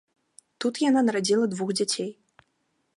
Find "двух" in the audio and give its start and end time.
1.53-1.69